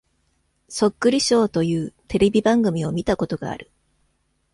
[0.67, 3.69] そっくりショーというテレビ番組を見たことがある。